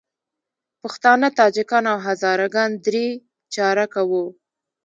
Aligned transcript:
پښتانه، 0.81 1.27
تاجکان 1.39 1.83
او 1.93 1.97
هزاره 2.07 2.47
ګان 2.55 2.71
درې 2.85 3.07
چارکه 3.53 4.01
وو. 4.09 4.25